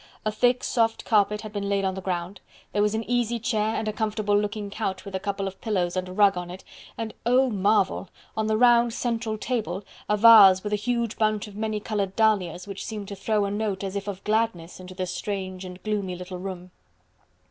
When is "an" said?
2.95-3.03